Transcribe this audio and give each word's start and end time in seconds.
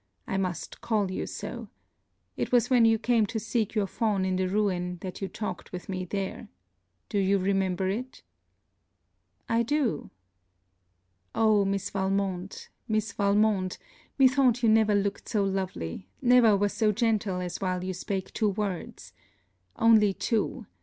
I 0.25 0.35
must 0.35 0.81
call 0.81 1.11
you 1.11 1.27
so. 1.27 1.67
It 2.35 2.51
was 2.51 2.71
when 2.71 2.85
you 2.85 2.97
came 2.97 3.27
to 3.27 3.39
seek 3.39 3.75
your 3.75 3.85
fawn 3.85 4.25
in 4.25 4.35
the 4.35 4.47
Ruin, 4.49 4.97
that 5.01 5.21
you 5.21 5.27
talked 5.27 5.71
with 5.71 5.87
me 5.89 6.05
there. 6.05 6.49
Do 7.07 7.19
you 7.19 7.37
remember 7.37 7.87
it?' 7.87 8.23
'I 9.47 9.61
do.' 9.61 10.09
'Oh, 11.35 11.65
Miss 11.65 11.91
Valmont, 11.91 12.69
Miss 12.87 13.11
Valmont, 13.11 13.77
methought 14.17 14.63
you 14.63 14.69
never 14.69 14.95
looked 14.95 15.29
so 15.29 15.43
lovely, 15.43 16.07
never 16.19 16.57
was 16.57 16.73
so 16.73 16.91
gentle 16.91 17.39
as 17.39 17.61
while 17.61 17.83
you 17.83 17.93
spake 17.93 18.33
two 18.33 18.49
words 18.49 19.13
Only 19.75 20.13
two. 20.13 20.65